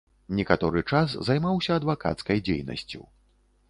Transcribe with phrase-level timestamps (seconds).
[0.37, 3.09] Некаторы час займаўся адвакацкай дзейнасцю.